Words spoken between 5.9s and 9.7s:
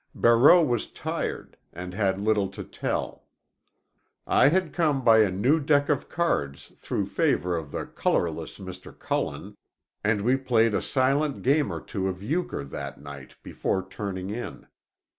cards through favor of the colorless Mr. Cullen,